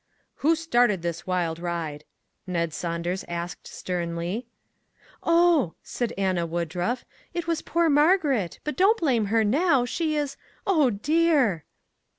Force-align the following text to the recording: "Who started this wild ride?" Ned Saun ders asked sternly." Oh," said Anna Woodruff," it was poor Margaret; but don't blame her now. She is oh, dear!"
"Who 0.37 0.55
started 0.55 1.03
this 1.03 1.27
wild 1.27 1.59
ride?" 1.59 2.05
Ned 2.47 2.71
Saun 2.73 3.03
ders 3.03 3.23
asked 3.27 3.67
sternly." 3.67 4.47
Oh," 5.23 5.75
said 5.83 6.11
Anna 6.17 6.47
Woodruff," 6.47 7.05
it 7.35 7.45
was 7.45 7.61
poor 7.61 7.87
Margaret; 7.87 8.59
but 8.63 8.75
don't 8.75 8.97
blame 8.97 9.25
her 9.25 9.43
now. 9.43 9.85
She 9.85 10.15
is 10.15 10.37
oh, 10.65 10.89
dear!" 10.89 11.65